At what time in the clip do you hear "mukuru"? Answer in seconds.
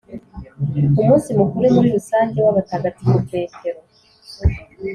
1.39-1.65